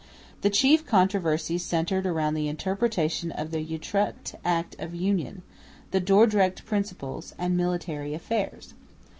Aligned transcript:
The 0.41 0.49
chief 0.49 0.83
controversies 0.87 1.63
centred 1.63 2.07
around 2.07 2.33
the 2.33 2.47
interpretation 2.47 3.31
of 3.31 3.51
the 3.51 3.59
Utrecht 3.61 4.33
Act 4.43 4.75
of 4.79 4.95
Union, 4.95 5.43
the 5.91 5.99
Dordrecht 6.01 6.65
principles, 6.65 7.35
and 7.37 7.55
military 7.55 8.15
affairs. 8.15 8.73